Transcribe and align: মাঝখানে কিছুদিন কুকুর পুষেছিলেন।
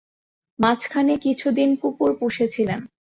মাঝখানে 0.59 1.13
কিছুদিন 1.17 1.69
কুকুর 1.75 2.11
পুষেছিলেন। 2.19 2.79